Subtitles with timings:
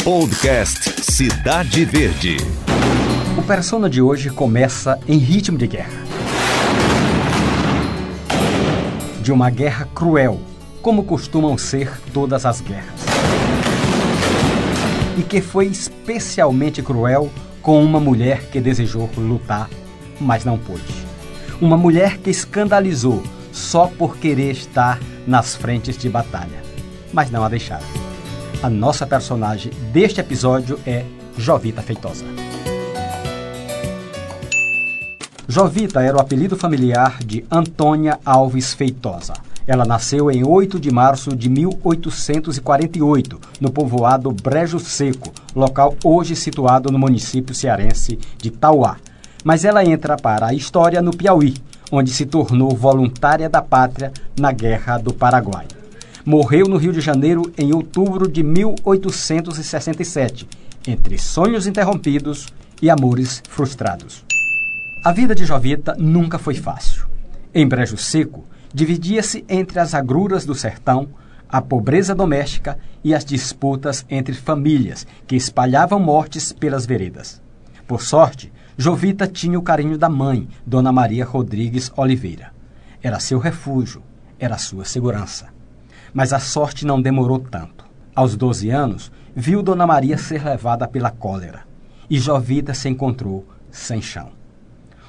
[0.00, 2.36] Podcast Cidade Verde.
[3.38, 6.02] O persona de hoje começa em ritmo de guerra.
[9.20, 10.40] De uma guerra cruel,
[10.80, 13.06] como costumam ser todas as guerras.
[15.16, 17.30] E que foi especialmente cruel
[17.62, 19.70] com uma mulher que desejou lutar,
[20.20, 20.82] mas não pôde.
[21.60, 23.22] Uma mulher que escandalizou
[23.52, 24.98] só por querer estar
[25.28, 26.60] nas frentes de batalha,
[27.12, 28.01] mas não a deixaram.
[28.62, 31.04] A nossa personagem deste episódio é
[31.36, 32.24] Jovita Feitosa.
[35.48, 39.32] Jovita era o apelido familiar de Antônia Alves Feitosa.
[39.66, 46.92] Ela nasceu em 8 de março de 1848, no povoado Brejo Seco, local hoje situado
[46.92, 48.96] no município cearense de Tauá.
[49.42, 51.56] Mas ela entra para a história no Piauí,
[51.90, 55.66] onde se tornou voluntária da pátria na Guerra do Paraguai.
[56.24, 60.48] Morreu no Rio de Janeiro em outubro de 1867,
[60.86, 62.46] entre sonhos interrompidos
[62.80, 64.24] e amores frustrados.
[65.04, 67.06] A vida de Jovita nunca foi fácil.
[67.52, 71.08] Em Brejo Seco, dividia-se entre as agruras do sertão,
[71.48, 77.42] a pobreza doméstica e as disputas entre famílias que espalhavam mortes pelas veredas.
[77.84, 82.52] Por sorte, Jovita tinha o carinho da mãe, Dona Maria Rodrigues Oliveira.
[83.02, 84.04] Era seu refúgio,
[84.38, 85.48] era sua segurança.
[86.12, 87.84] Mas a sorte não demorou tanto.
[88.14, 91.72] Aos 12 anos, viu Dona Maria ser levada pela cólera
[92.12, 94.32] e Jovita se encontrou sem chão.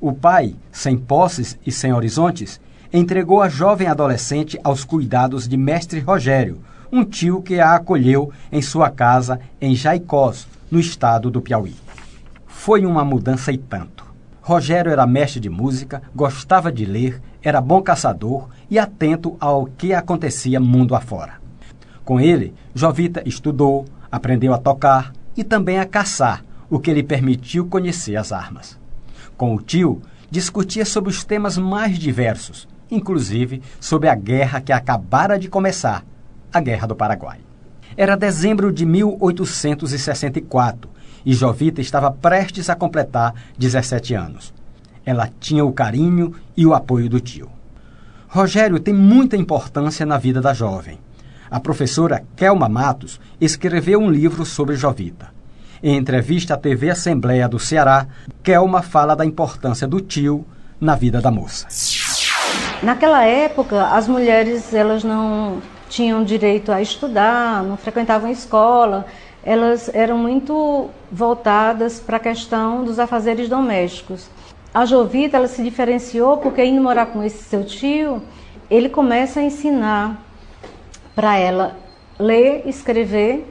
[0.00, 2.60] O pai, sem posses e sem horizontes,
[2.92, 6.60] entregou a jovem adolescente aos cuidados de mestre Rogério,
[6.90, 11.76] um tio que a acolheu em sua casa em Jaicós, no estado do Piauí.
[12.48, 14.04] Foi uma mudança e tanto.
[14.40, 19.92] Rogério era mestre de música, gostava de ler, era bom caçador e atento ao que
[19.92, 21.40] acontecia mundo afora.
[22.04, 27.66] Com ele, Jovita estudou, aprendeu a tocar e também a caçar, o que lhe permitiu
[27.66, 28.78] conhecer as armas.
[29.36, 35.38] Com o tio, discutia sobre os temas mais diversos, inclusive sobre a guerra que acabara
[35.38, 36.04] de começar,
[36.52, 37.38] a Guerra do Paraguai.
[37.96, 40.90] Era dezembro de 1864
[41.24, 44.54] e Jovita estava prestes a completar 17 anos.
[45.04, 47.57] Ela tinha o carinho e o apoio do tio.
[48.30, 50.98] Rogério tem muita importância na vida da jovem.
[51.50, 55.30] A professora Kelma Matos escreveu um livro sobre Jovita.
[55.82, 58.06] Em entrevista à TV Assembleia do Ceará,
[58.42, 60.44] Kelma fala da importância do tio
[60.78, 61.68] na vida da moça.
[62.82, 69.06] Naquela época, as mulheres elas não tinham direito a estudar, não frequentavam escola,
[69.42, 74.28] elas eram muito voltadas para a questão dos afazeres domésticos.
[74.72, 78.22] A Jovita ela se diferenciou porque indo morar com esse seu tio,
[78.70, 80.22] ele começa a ensinar
[81.14, 81.76] para ela
[82.18, 83.50] ler, escrever,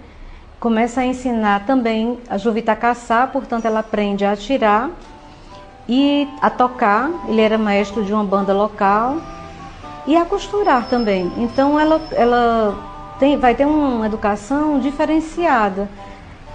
[0.60, 4.92] começa a ensinar também a Jovita a caçar, portanto ela aprende a atirar
[5.90, 7.10] e a tocar.
[7.28, 9.18] Ele era maestro de uma banda local
[10.06, 11.32] e a costurar também.
[11.38, 15.90] Então ela, ela tem, vai ter uma educação diferenciada.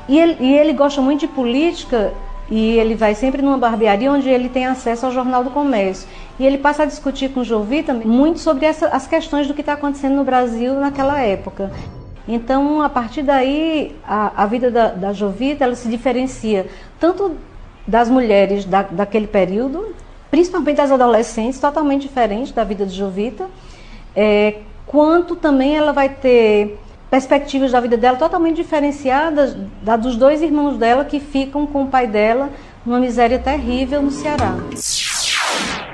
[0.09, 2.13] E ele, e ele gosta muito de política
[2.53, 6.07] e ele vai sempre numa barbearia onde ele tem acesso ao Jornal do Comércio.
[6.39, 9.55] E ele passa a discutir com o Jovi também muito sobre essa, as questões do
[9.55, 11.73] que está acontecendo no Brasil naquela época.
[12.29, 16.67] Então, a partir daí, a, a vida da, da Jovita ela se diferencia
[17.01, 17.39] tanto
[17.89, 19.97] das mulheres da, daquele período,
[20.31, 23.47] principalmente das adolescentes, totalmente diferente da vida de Jovita,
[24.15, 26.79] é, quanto também ela vai ter
[27.13, 31.89] perspectivas da vida dela totalmente diferenciadas da dos dois irmãos dela que ficam com o
[31.89, 32.49] pai dela
[32.87, 34.55] numa miséria terrível no Ceará.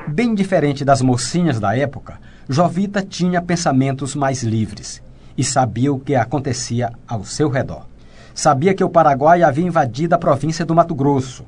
[0.07, 5.03] Bem diferente das mocinhas da época, Jovita tinha pensamentos mais livres
[5.37, 7.89] e sabia o que acontecia ao seu redor.
[8.33, 11.45] Sabia que o Paraguai havia invadido a província do Mato Grosso,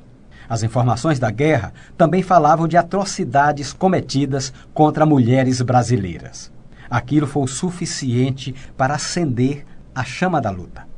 [0.49, 6.51] as informações da guerra também falavam de atrocidades cometidas contra mulheres brasileiras.
[6.91, 9.65] Aquilo foi o suficiente para acender
[9.95, 10.89] a chama da luta.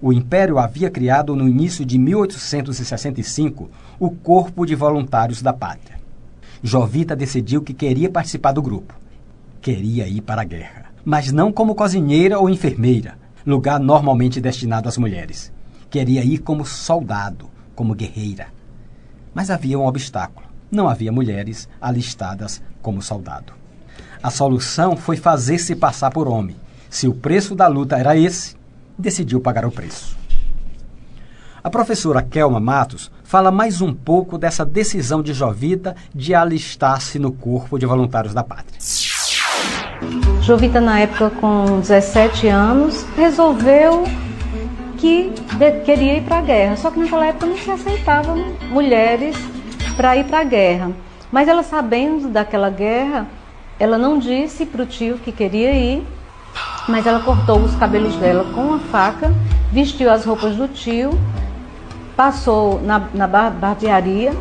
[0.00, 5.98] O Império havia criado no início de 1865 o Corpo de Voluntários da Pátria.
[6.62, 8.94] Jovita decidiu que queria participar do grupo.
[9.60, 14.98] Queria ir para a guerra, mas não como cozinheira ou enfermeira, lugar normalmente destinado às
[14.98, 15.52] mulheres.
[15.90, 18.48] Queria ir como soldado, como guerreira.
[19.34, 23.57] Mas havia um obstáculo: não havia mulheres alistadas como soldado.
[24.22, 26.56] A solução foi fazer-se passar por homem.
[26.90, 28.56] Se o preço da luta era esse,
[28.98, 30.16] decidiu pagar o preço.
[31.62, 37.30] A professora Kelma Matos fala mais um pouco dessa decisão de Jovita de alistar-se no
[37.30, 38.78] Corpo de Voluntários da Pátria.
[40.40, 44.04] Jovita, na época com 17 anos, resolveu
[44.96, 45.32] que
[45.84, 46.76] queria ir para a guerra.
[46.76, 49.36] Só que naquela época não se aceitavam mulheres
[49.96, 50.92] para ir para a guerra.
[51.30, 53.26] Mas ela sabendo daquela guerra,
[53.78, 56.02] ela não disse para o tio que queria ir,
[56.88, 59.32] mas ela cortou os cabelos dela com a faca,
[59.70, 61.10] vestiu as roupas do tio,
[62.16, 64.32] passou na, na barbearia,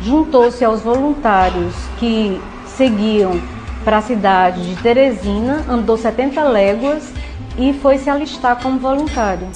[0.00, 3.40] juntou-se aos voluntários que seguiam
[3.84, 7.12] para a cidade de Teresina, andou 70 léguas
[7.58, 9.48] e foi se alistar como voluntário.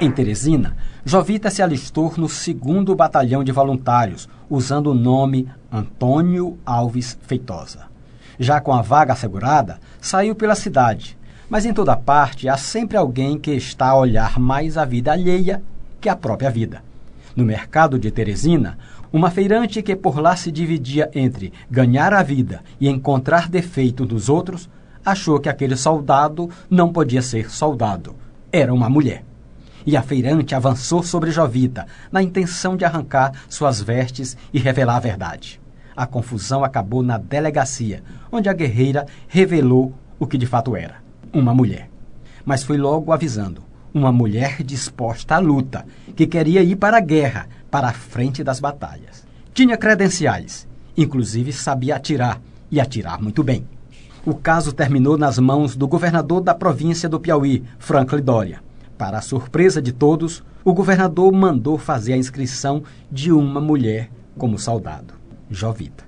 [0.00, 7.18] Em Teresina, Jovita se alistou no segundo batalhão de voluntários, usando o nome Antônio Alves
[7.22, 7.91] Feitosa.
[8.38, 11.16] Já com a vaga assegurada, saiu pela cidade,
[11.48, 15.62] mas em toda parte há sempre alguém que está a olhar mais a vida alheia
[16.00, 16.82] que a própria vida.
[17.36, 18.78] No mercado de Teresina,
[19.12, 24.28] uma feirante que por lá se dividia entre ganhar a vida e encontrar defeito nos
[24.28, 24.68] outros,
[25.04, 28.16] achou que aquele soldado não podia ser soldado.
[28.50, 29.24] Era uma mulher.
[29.84, 35.00] E a feirante avançou sobre Jovita, na intenção de arrancar suas vestes e revelar a
[35.00, 35.61] verdade.
[35.96, 40.96] A confusão acabou na delegacia, onde a guerreira revelou o que de fato era:
[41.32, 41.90] uma mulher.
[42.44, 43.62] Mas foi logo avisando:
[43.92, 45.84] uma mulher disposta à luta,
[46.16, 49.26] que queria ir para a guerra, para a frente das batalhas.
[49.52, 50.66] Tinha credenciais,
[50.96, 52.40] inclusive sabia atirar,
[52.70, 53.66] e atirar muito bem.
[54.24, 58.60] O caso terminou nas mãos do governador da província do Piauí, Franklin Doria.
[58.96, 64.58] Para a surpresa de todos, o governador mandou fazer a inscrição de uma mulher como
[64.58, 65.14] soldado,
[65.54, 66.04] Jovita.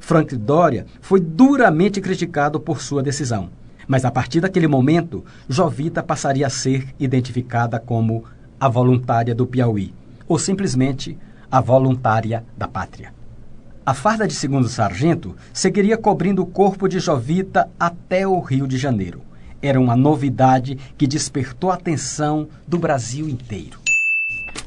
[0.00, 3.50] Franklin Doria foi duramente criticado por sua decisão.
[3.88, 8.24] Mas a partir daquele momento, Jovita passaria a ser identificada como
[8.58, 9.94] a voluntária do Piauí,
[10.26, 11.16] ou simplesmente
[11.50, 13.14] a voluntária da pátria.
[13.84, 18.76] A farda de segundo sargento seguiria cobrindo o corpo de Jovita até o Rio de
[18.76, 19.22] Janeiro.
[19.62, 23.85] Era uma novidade que despertou a atenção do Brasil inteiro.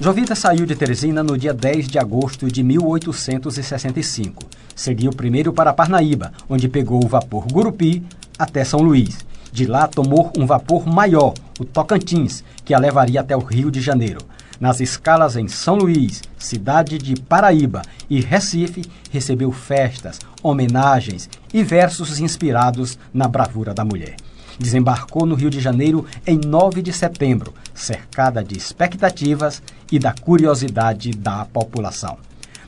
[0.01, 4.46] Jovita saiu de Teresina no dia 10 de agosto de 1865.
[4.74, 8.01] Seguiu primeiro para Parnaíba, onde pegou o vapor Gurupi
[8.38, 9.25] até São Luís.
[9.51, 13.81] De lá tomou um vapor maior, o Tocantins, que a levaria até o Rio de
[13.81, 14.22] Janeiro.
[14.57, 22.22] Nas escalas em São Luís, cidade de Paraíba e Recife, recebeu festas, homenagens e versos
[22.22, 24.16] inspirados na bravura da mulher.
[24.57, 31.12] Desembarcou no Rio de Janeiro em 9 de setembro, cercada de expectativas e da curiosidade
[31.12, 32.18] da população.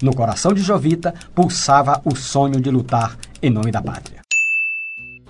[0.02, 4.22] No coração de Jovita pulsava o sonho de lutar em nome da pátria.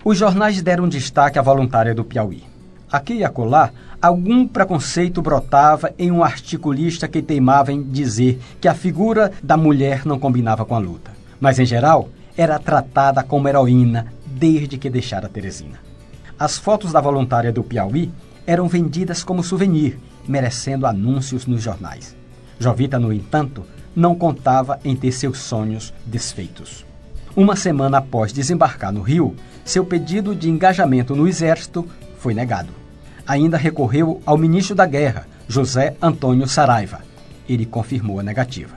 [0.04, 2.44] Os jornais deram destaque à voluntária do Piauí.
[2.92, 3.72] Aqui e acolá,
[4.02, 10.06] algum preconceito brotava em um articulista que teimava em dizer que a figura da mulher
[10.06, 11.12] não combinava com a luta.
[11.40, 15.80] Mas, em geral, era tratada como heroína desde que deixara Teresina.
[16.40, 18.12] As fotos da voluntária do Piauí
[18.46, 19.98] eram vendidas como souvenir,
[20.28, 22.16] merecendo anúncios nos jornais.
[22.60, 23.64] Jovita, no entanto,
[23.96, 26.86] não contava em ter seus sonhos desfeitos.
[27.36, 32.70] Uma semana após desembarcar no Rio, seu pedido de engajamento no exército foi negado.
[33.26, 37.00] Ainda recorreu ao ministro da Guerra, José Antônio Saraiva.
[37.48, 38.76] Ele confirmou a negativa.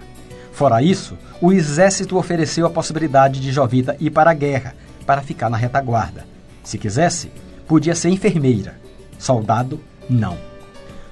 [0.53, 4.75] Fora isso, o exército ofereceu a possibilidade de Jovita ir para a guerra,
[5.05, 6.25] para ficar na retaguarda.
[6.63, 7.31] Se quisesse,
[7.67, 8.84] podia ser enfermeira.
[9.19, 10.37] Soldado, não.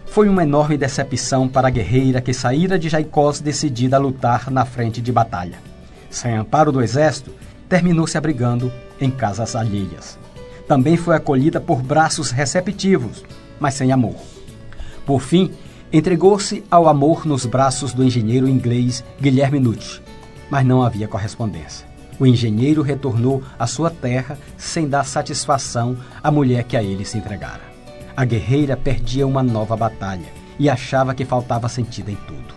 [0.06, 4.64] Foi uma enorme decepção para a guerreira que saíra de Jaicós decidida a lutar na
[4.64, 5.58] frente de batalha.
[6.10, 7.32] Sem amparo do exército,
[7.66, 10.18] terminou se abrigando em casas alheias.
[10.68, 13.24] Também foi acolhida por braços receptivos,
[13.58, 14.16] mas sem amor.
[15.06, 15.50] Por fim,
[15.90, 20.02] entregou-se ao amor nos braços do engenheiro inglês Guilherme Nutt,
[20.50, 21.86] mas não havia correspondência.
[22.20, 27.16] O engenheiro retornou à sua terra sem dar satisfação à mulher que a ele se
[27.16, 27.71] entregara.
[28.16, 32.52] A guerreira perdia uma nova batalha e achava que faltava sentido em tudo.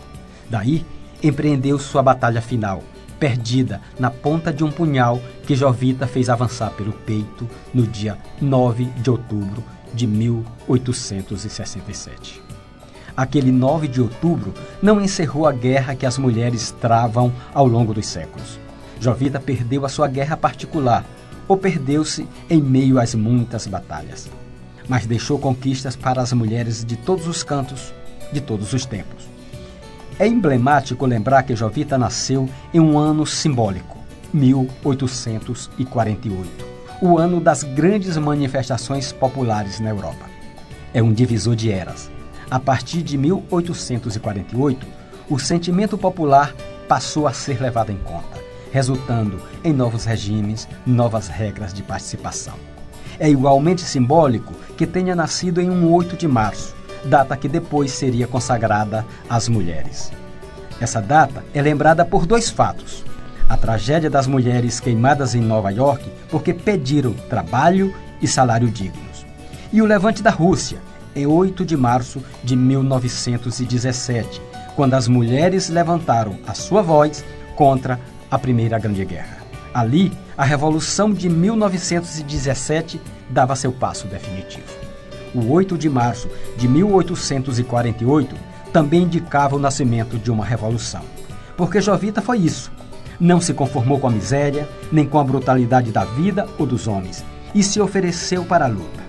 [0.49, 0.83] Daí,
[1.23, 2.83] empreendeu sua batalha final,
[3.19, 8.83] perdida na ponta de um punhal que Jovita fez avançar pelo peito no dia 9
[8.85, 12.43] de outubro de 1867.
[13.15, 18.07] Aquele 9 de outubro não encerrou a guerra que as mulheres travam ao longo dos
[18.07, 18.59] séculos.
[18.99, 21.05] Jovita perdeu a sua guerra particular,
[21.47, 24.29] ou perdeu-se em meio às muitas batalhas.
[24.87, 27.93] Mas deixou conquistas para as mulheres de todos os cantos,
[28.31, 29.25] de todos os tempos.
[30.17, 33.97] É emblemático lembrar que Jovita nasceu em um ano simbólico,
[34.33, 36.65] 1848,
[37.01, 40.25] o ano das grandes manifestações populares na Europa.
[40.93, 42.09] É um divisor de eras.
[42.49, 44.87] A partir de 1848,
[45.29, 46.55] o sentimento popular
[46.87, 52.53] passou a ser levado em conta, resultando em novos regimes, novas regras de participação.
[53.19, 58.27] É igualmente simbólico que tenha nascido em um 8 de março, data que depois seria
[58.27, 60.11] consagrada às mulheres.
[60.79, 63.05] Essa data é lembrada por dois fatos.
[63.47, 69.25] A tragédia das mulheres queimadas em Nova York porque pediram trabalho e salário dignos.
[69.71, 70.79] E o levante da Rússia,
[71.15, 74.41] em 8 de março de 1917,
[74.75, 77.23] quando as mulheres levantaram a sua voz
[77.55, 79.37] contra a Primeira Grande Guerra.
[79.73, 82.99] Ali, a Revolução de 1917
[83.29, 84.65] dava seu passo definitivo.
[85.33, 88.35] O 8 de março de 1848
[88.71, 91.01] também indicava o nascimento de uma revolução.
[91.55, 92.71] Porque Jovita foi isso.
[93.17, 97.23] Não se conformou com a miséria, nem com a brutalidade da vida ou dos homens,
[97.53, 99.03] e se ofereceu para a luta.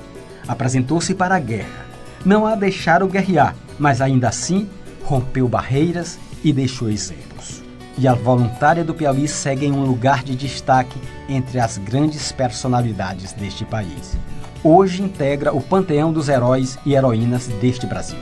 [0.46, 1.86] Apresentou-se para a guerra.
[2.24, 4.68] Não a deixaram guerrear, mas ainda assim
[5.04, 7.65] rompeu barreiras e deixou exemplos.
[7.98, 13.32] E a voluntária do Piauí segue em um lugar de destaque entre as grandes personalidades
[13.32, 14.16] deste país.
[14.62, 18.18] Hoje integra o panteão dos heróis e heroínas deste Brasil.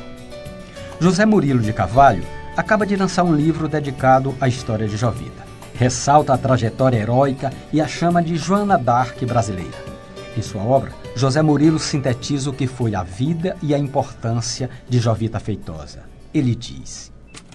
[1.00, 2.24] José Murilo de Carvalho
[2.56, 5.44] acaba de lançar um livro dedicado à história de Jovita.
[5.74, 9.94] Ressalta a trajetória heróica e a chama de Joana d'Arc brasileira.
[10.36, 15.00] Em sua obra, José Murilo sintetiza o que foi a vida e a importância de
[15.00, 16.04] Jovita Feitosa.
[16.32, 17.12] Ele diz: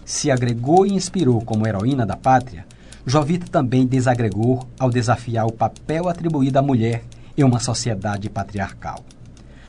[0.09, 2.65] Se agregou e inspirou como heroína da pátria,
[3.05, 7.03] Jovita também desagregou ao desafiar o papel atribuído à mulher
[7.37, 9.05] em uma sociedade patriarcal.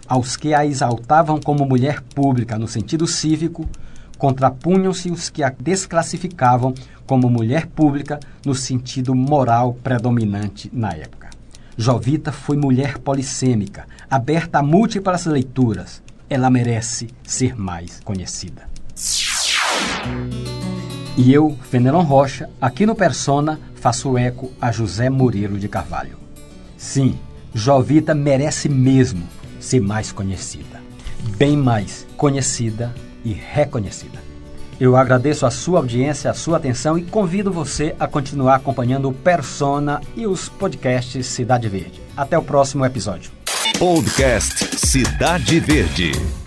[0.08, 3.68] Aos que a exaltavam como mulher pública no sentido cívico,
[4.16, 6.72] contrapunham-se os que a desclassificavam
[7.06, 11.28] como mulher pública no sentido moral predominante na época.
[11.76, 16.02] Jovita foi mulher polissêmica, aberta a múltiplas leituras.
[16.30, 18.69] Ela merece ser mais conhecida.
[21.16, 26.16] E eu, Fenelon Rocha, aqui no Persona, faço eco a José Murilo de Carvalho.
[26.76, 27.18] Sim,
[27.54, 29.26] Jovita merece mesmo
[29.58, 30.80] ser mais conhecida.
[31.36, 34.18] Bem mais conhecida e reconhecida.
[34.80, 39.12] Eu agradeço a sua audiência, a sua atenção e convido você a continuar acompanhando o
[39.12, 42.00] Persona e os podcasts Cidade Verde.
[42.16, 43.30] Até o próximo episódio.
[43.78, 46.39] Podcast Cidade Verde.